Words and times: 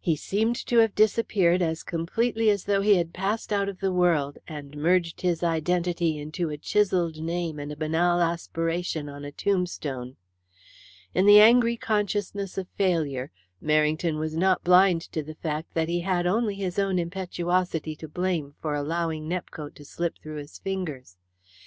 He 0.00 0.16
seemed 0.16 0.56
to 0.68 0.78
have 0.78 0.94
disappeared 0.94 1.60
as 1.60 1.82
completely 1.82 2.48
as 2.48 2.64
though 2.64 2.80
he 2.80 2.94
had 2.94 3.12
passed 3.12 3.52
out 3.52 3.68
of 3.68 3.78
the 3.80 3.92
world 3.92 4.38
and 4.48 4.74
merged 4.74 5.20
his 5.20 5.42
identity 5.42 6.16
into 6.18 6.48
a 6.48 6.56
chiselled 6.56 7.20
name 7.22 7.58
and 7.58 7.70
a 7.70 7.76
banal 7.76 8.22
aspiration 8.22 9.10
on 9.10 9.22
a 9.22 9.30
tombstone. 9.30 10.16
In 11.12 11.26
the 11.26 11.40
angry 11.42 11.76
consciousness 11.76 12.56
of 12.56 12.68
failure, 12.70 13.30
Merrington 13.62 14.18
was 14.18 14.34
not 14.34 14.64
blind 14.64 15.02
to 15.12 15.22
the 15.22 15.34
fact 15.34 15.74
that 15.74 15.90
he 15.90 16.00
had 16.00 16.26
only 16.26 16.54
his 16.54 16.78
own 16.78 16.98
impetuosity 16.98 17.94
to 17.96 18.08
blame 18.08 18.54
for 18.62 18.74
allowing 18.74 19.28
Nepcote 19.28 19.74
to 19.74 19.84
slip 19.84 20.14
through 20.22 20.36
his 20.38 20.58
fingers. 20.58 21.18